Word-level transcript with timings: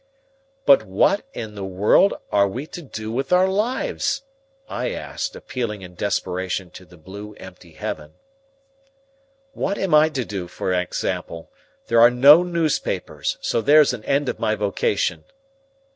"But 0.65 0.81
what 0.83 1.27
in 1.31 1.53
the 1.53 1.63
world 1.63 2.15
are 2.31 2.47
we 2.47 2.65
to 2.65 2.81
do 2.81 3.11
with 3.11 3.31
our 3.31 3.47
lives?" 3.47 4.23
I 4.67 4.89
asked, 4.93 5.35
appealing 5.35 5.83
in 5.83 5.93
desperation 5.93 6.71
to 6.71 6.85
the 6.85 6.97
blue, 6.97 7.35
empty 7.35 7.73
heaven. 7.73 8.13
"What 9.53 9.77
am 9.77 9.93
I 9.93 10.09
to 10.09 10.25
do, 10.25 10.47
for 10.47 10.73
example? 10.73 11.51
There 11.85 12.01
are 12.01 12.09
no 12.09 12.41
newspapers, 12.41 13.37
so 13.41 13.61
there's 13.61 13.93
an 13.93 14.03
end 14.05 14.27
of 14.27 14.39
my 14.39 14.55
vocation." 14.55 15.23